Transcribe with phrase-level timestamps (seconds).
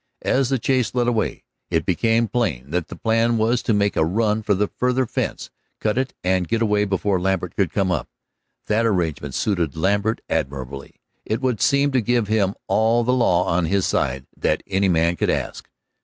[0.25, 4.03] As the chase led away, it became plain that the plan was to make a
[4.03, 8.09] run for the farther fence, cut it and get away before Lambert could come up.
[8.65, 13.65] That arrangement suited Lambert admirably; it would seem to give him all the law on
[13.65, 15.69] his side that any man could ask.